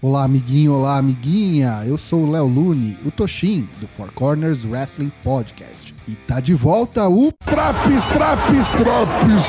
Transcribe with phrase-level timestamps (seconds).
[0.00, 1.82] Olá, amiguinho, olá, amiguinha.
[1.84, 5.92] Eu sou o Léo Lune, o Toshin, do Four Corners Wrestling Podcast.
[6.06, 9.44] E tá de volta o Traps, traps, traps,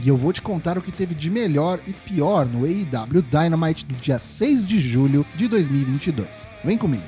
[0.00, 3.84] E eu vou te contar o que teve de melhor e pior no AEW Dynamite
[3.86, 6.46] do dia 6 de julho de 2022.
[6.62, 7.02] Vem comigo.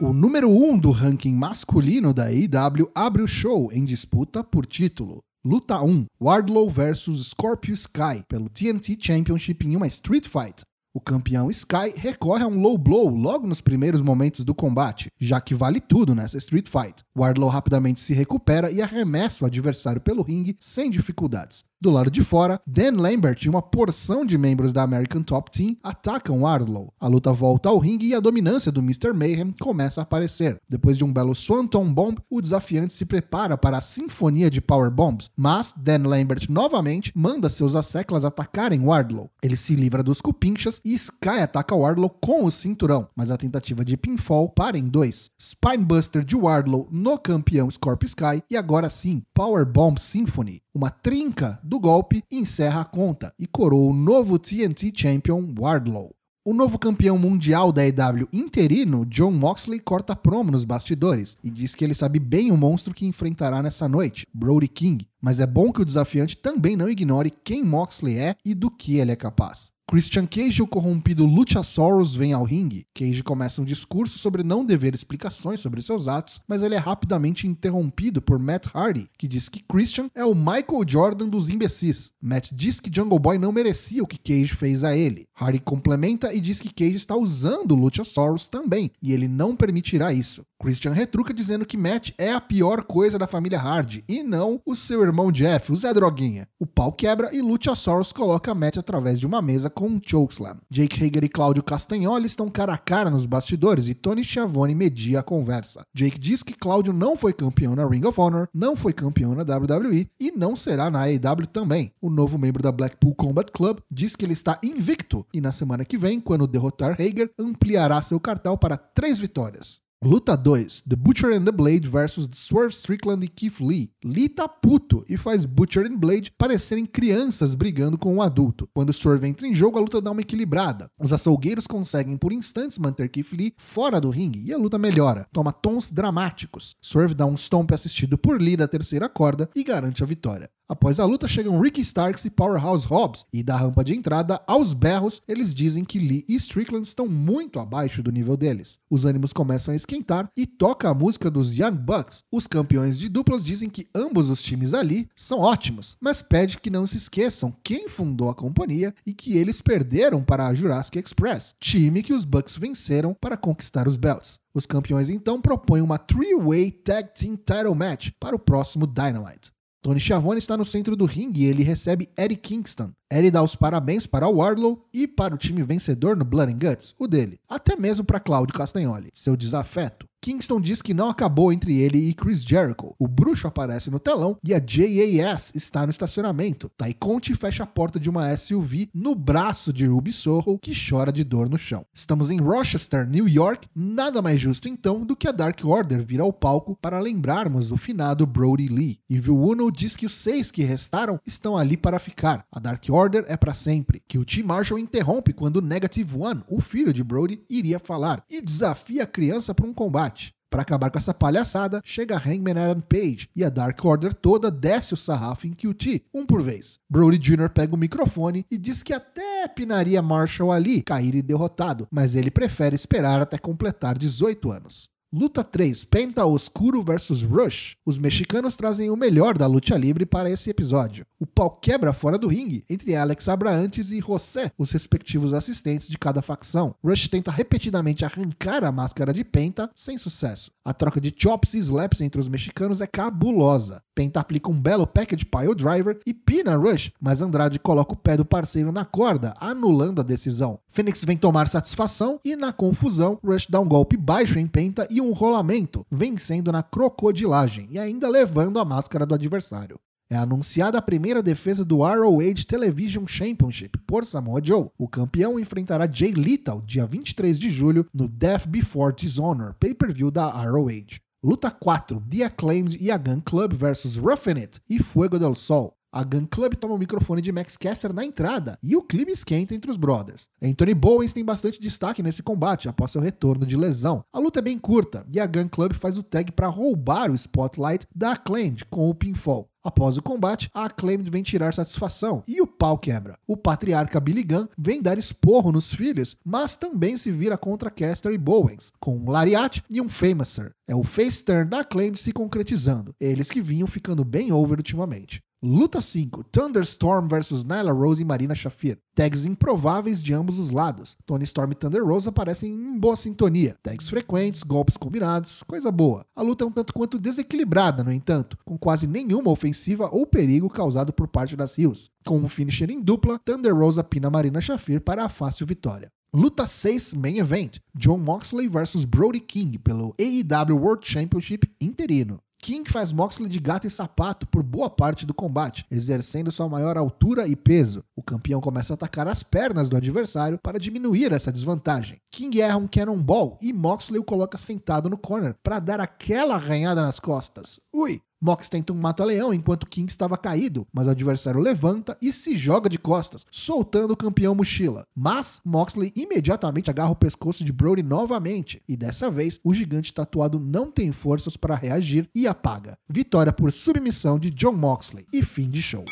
[0.00, 4.64] O número 1 um do ranking masculino da AEW abre o show em disputa por
[4.64, 5.18] título.
[5.44, 10.62] Luta 1: Wardlow vs Scorpio Sky pelo TNT Championship em uma Street Fight.
[10.94, 15.38] O campeão Sky recorre a um low blow logo nos primeiros momentos do combate, já
[15.38, 17.02] que vale tudo nessa Street Fight.
[17.16, 21.64] Wardlow rapidamente se recupera e arremessa o adversário pelo ringue sem dificuldades.
[21.80, 25.76] Do lado de fora, Dan Lambert e uma porção de membros da American Top Team
[25.80, 26.92] atacam Wardlow.
[26.98, 29.12] A luta volta ao ringue e a dominância do Mr.
[29.12, 30.58] Mayhem começa a aparecer.
[30.68, 34.90] Depois de um belo Swanton Bomb, o desafiante se prepara para a sinfonia de Power
[34.90, 39.30] Bombs, mas Dan Lambert novamente manda seus asseclas atacarem Wardlow.
[39.40, 43.84] Ele se livra dos cupinchas e Sky ataca Wardlow com o cinturão, mas a tentativa
[43.84, 45.30] de pinfall para em dois.
[45.40, 50.62] Spinebuster de Wardlow no campeão Scorpio Sky e agora sim, Power Bomb Symphony.
[50.74, 56.14] Uma trinca do golpe encerra a conta e coroa o novo TNT Champion Wardlow.
[56.48, 61.74] O novo campeão mundial da EW interino, John Moxley, corta promo nos bastidores e diz
[61.74, 65.72] que ele sabe bem o monstro que enfrentará nessa noite, Brody King, mas é bom
[65.72, 69.72] que o desafiante também não ignore quem Moxley é e do que ele é capaz.
[69.90, 72.84] Christian Cage e o corrompido Luchasaurus vêm ao ringue.
[72.94, 77.46] Cage começa um discurso sobre não dever explicações sobre seus atos, mas ele é rapidamente
[77.46, 82.12] interrompido por Matt Hardy, que diz que Christian é o Michael Jordan dos imbecis.
[82.20, 85.26] Matt diz que Jungle Boy não merecia o que Cage fez a ele.
[85.34, 90.12] Hardy complementa e diz que Cage está usando o Luchasaurus também, e ele não permitirá
[90.12, 90.44] isso.
[90.60, 94.74] Christian retruca dizendo que Matt é a pior coisa da família Hardy e não o
[94.74, 96.48] seu irmão Jeff, o Zé Droguinha.
[96.58, 100.58] O pau quebra e Luchasaurus coloca Matt através de uma mesa com um chokeslam.
[100.68, 105.20] Jake Hager e Claudio Castagnoli estão cara a cara nos bastidores e Tony Schiavone media
[105.20, 105.82] a conversa.
[105.94, 109.42] Jake diz que Claudio não foi campeão na Ring of Honor, não foi campeão na
[109.42, 111.92] WWE e não será na AEW também.
[112.02, 115.84] O novo membro da Blackpool Combat Club diz que ele está invicto e na semana
[115.84, 119.86] que vem, quando derrotar Hager, ampliará seu cartel para três vitórias.
[120.00, 123.90] Luta 2: The Butcher and the Blade versus Swerve Strickland e Keith Lee.
[124.04, 128.68] Lee tá puto e faz Butcher and Blade parecerem crianças brigando com um adulto.
[128.72, 130.88] Quando Swerve entra em jogo, a luta dá uma equilibrada.
[131.00, 135.26] Os açougueiros conseguem por instantes manter Keith Lee fora do ringue e a luta melhora.
[135.32, 136.76] Toma tons dramáticos.
[136.80, 140.48] Swerve dá um stomp assistido por Lee da terceira corda e garante a vitória.
[140.70, 144.74] Após a luta, chegam Ricky Starks e Powerhouse Hobbs, e da rampa de entrada, aos
[144.74, 148.78] berros, eles dizem que Lee e Strickland estão muito abaixo do nível deles.
[148.90, 152.22] Os ânimos começam a esquentar e toca a música dos Young Bucks.
[152.30, 156.68] Os campeões de duplas dizem que ambos os times ali são ótimos, mas pede que
[156.68, 161.54] não se esqueçam quem fundou a companhia e que eles perderam para a Jurassic Express,
[161.58, 164.38] time que os Bucks venceram para conquistar os belts.
[164.52, 169.56] Os campeões então propõem uma three-way tag team title match para o próximo Dynamite.
[169.88, 172.92] Tony Schiavone está no centro do ringue e ele recebe Eddie Kingston.
[173.10, 176.58] Eddie dá os parabéns para o Wardlow e para o time vencedor no Blood and
[176.58, 177.40] Guts, o dele.
[177.48, 180.06] Até mesmo para Claudio Castagnoli, seu desafeto.
[180.20, 182.94] Kingston diz que não acabou entre ele e Chris Jericho.
[182.98, 186.70] O bruxo aparece no telão e a JAS está no estacionamento.
[186.76, 191.12] Tai Conti fecha a porta de uma SUV no braço de Ruby Soho, que chora
[191.12, 191.86] de dor no chão.
[191.94, 193.68] Estamos em Rochester, New York.
[193.74, 197.76] Nada mais justo então do que a Dark Order vir ao palco para lembrarmos o
[197.76, 198.98] finado Brody Lee.
[199.08, 202.44] Evil Uno diz que os seis que restaram estão ali para ficar.
[202.50, 202.84] A Dark
[203.28, 204.02] é para sempre.
[204.06, 204.42] Que o T.
[204.42, 209.54] Marshall interrompe quando Negative One, o filho de Brody, iria falar e desafia a criança
[209.54, 210.34] para um combate.
[210.50, 214.94] Para acabar com essa palhaçada, chega Hangman Adam Page e a Dark Order toda desce
[214.94, 216.80] o sarrafo em QT, um por vez.
[216.88, 217.50] Brody Jr.
[217.50, 222.30] pega o microfone e diz que até pinaria Marshall ali, cair e derrotado, mas ele
[222.30, 224.88] prefere esperar até completar 18 anos.
[225.10, 227.76] Luta 3: Penta Oscuro vs Rush.
[227.86, 231.06] Os mexicanos trazem o melhor da luta livre para esse episódio.
[231.18, 235.96] O pau quebra fora do ringue entre Alex Abraantes e José, os respectivos assistentes de
[235.96, 236.74] cada facção.
[236.84, 240.52] Rush tenta repetidamente arrancar a máscara de Penta, sem sucesso.
[240.62, 243.82] A troca de chops e slaps entre os mexicanos é cabulosa.
[243.94, 248.16] Penta aplica um belo package pile driver e pina Rush, mas Andrade coloca o pé
[248.16, 250.60] do parceiro na corda, anulando a decisão.
[250.68, 255.00] Phoenix vem tomar satisfação e, na confusão, Rush dá um golpe baixo em Penta e
[255.00, 259.80] um rolamento, vencendo na crocodilagem e ainda levando a máscara do adversário.
[260.10, 264.70] É anunciada a primeira defesa do ROH Television Championship por Samoa Joe.
[264.78, 270.26] O campeão enfrentará Jay Lethal dia 23 de julho no Death Before Dishonor, pay-per-view da
[270.30, 271.00] ROH.
[271.22, 275.77] Luta 4, The Acclaimed e a Gun Club vs Roughing It e Fuego del Sol.
[275.90, 279.54] A Gun Club toma o microfone de Max Caster na entrada e o clima esquenta
[279.54, 280.28] entre os brothers.
[280.42, 284.04] Anthony Bowens tem bastante destaque nesse combate após seu retorno de lesão.
[284.12, 287.14] A luta é bem curta e a Gun Club faz o tag para roubar o
[287.14, 289.48] spotlight da Acclaimed com o pinfall.
[289.64, 293.18] Após o combate, a Acclaimed vem tirar satisfação e o pau quebra.
[293.26, 298.12] O patriarca Billy Gunn vem dar esporro nos filhos, mas também se vira contra Caster
[298.12, 300.52] e Bowens, com um lariat e um Famouser.
[300.66, 305.22] É o face turn da Acclaimed se concretizando, eles que vinham ficando bem over ultimamente.
[305.40, 308.76] Luta 5: Thunderstorm vs Nyla Rose e Marina Shafir.
[308.92, 310.96] Tags improváveis de ambos os lados.
[311.06, 313.56] Tony Storm e Thunder Rose aparecem em boa sintonia.
[313.62, 316.04] Tags frequentes, golpes combinados, coisa boa.
[316.16, 320.50] A luta é um tanto quanto desequilibrada, no entanto, com quase nenhuma ofensiva ou perigo
[320.50, 321.88] causado por parte das Hills.
[322.04, 325.88] Com um finisher em dupla, Thunder Rose apina Marina Shafir para a fácil vitória.
[326.12, 332.18] Luta 6 Main Event: John Moxley vs Brody King pelo AEW World Championship interino.
[332.40, 336.76] King faz Moxley de gato e sapato por boa parte do combate, exercendo sua maior
[336.76, 337.84] altura e peso.
[337.96, 342.00] O campeão começa a atacar as pernas do adversário para diminuir essa desvantagem.
[342.10, 346.82] King erra um cannonball e Moxley o coloca sentado no corner para dar aquela arranhada
[346.82, 347.60] nas costas.
[347.74, 348.00] Ui!
[348.20, 352.68] Mox tenta um mata-leão enquanto King estava caído, mas o adversário levanta e se joga
[352.68, 354.84] de costas, soltando o campeão mochila.
[354.94, 360.40] Mas Moxley imediatamente agarra o pescoço de Brody novamente, e dessa vez o gigante tatuado
[360.40, 362.76] não tem forças para reagir e apaga.
[362.88, 365.84] Vitória por submissão de John Moxley e fim de show.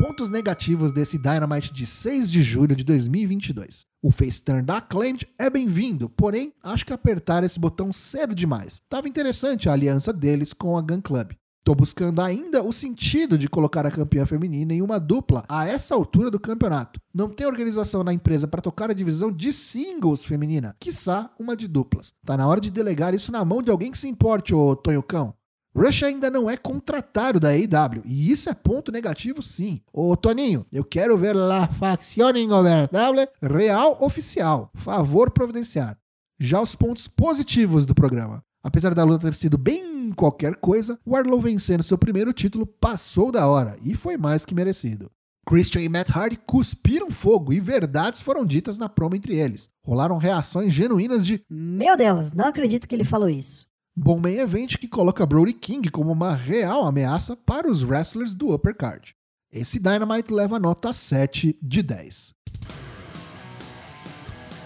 [0.00, 3.84] Pontos negativos desse Dynamite de 6 de julho de 2022.
[4.02, 8.80] O face turn da Acclaimed é bem-vindo, porém acho que apertar esse botão cedo demais.
[8.88, 11.32] Tava interessante a aliança deles com a Gun Club.
[11.62, 15.94] Tô buscando ainda o sentido de colocar a campeã feminina em uma dupla a essa
[15.94, 16.98] altura do campeonato.
[17.14, 21.68] Não tem organização na empresa para tocar a divisão de singles feminina, quiçá uma de
[21.68, 22.14] duplas.
[22.24, 25.02] Tá na hora de delegar isso na mão de alguém que se importe, ô Tonho
[25.02, 25.34] Cão.
[25.74, 29.80] Rush ainda não é contratado da AEW, e isso é ponto negativo sim.
[29.92, 34.70] Ô Toninho, eu quero ver la facción ingobernable real oficial.
[34.74, 35.96] Favor providenciar.
[36.38, 38.42] Já os pontos positivos do programa.
[38.62, 43.30] Apesar da luta ter sido bem qualquer coisa, o Arlow vencendo seu primeiro título passou
[43.30, 45.10] da hora e foi mais que merecido.
[45.46, 49.68] Christian e Matt Hardy cuspiram fogo e verdades foram ditas na promo entre eles.
[49.84, 53.69] Rolaram reações genuínas de Meu Deus, não acredito que ele falou isso.
[54.02, 58.54] Bom main event que coloca Brody King como uma real ameaça para os wrestlers do
[58.54, 59.14] upper card.
[59.52, 62.32] Esse Dynamite leva nota 7 de 10.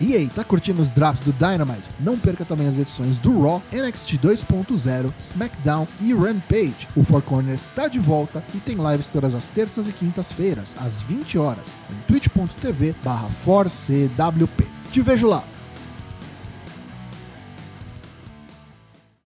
[0.00, 1.90] E aí, tá curtindo os drops do Dynamite?
[1.98, 6.86] Não perca também as edições do Raw, NXT 2.0, SmackDown e Rampage.
[6.94, 11.02] O Four Corners está de volta e tem lives todas as terças e quintas-feiras, às
[11.02, 14.68] 20 horas, em twitch.tv/4cwp.
[14.92, 15.42] Te vejo lá!